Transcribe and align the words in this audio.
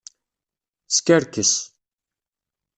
Skerkes. 0.95 1.51